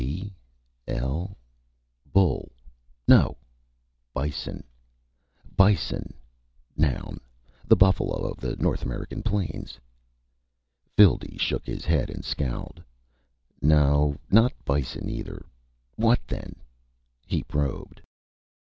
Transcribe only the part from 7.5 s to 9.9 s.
The buffalo of the N. Amer. plains.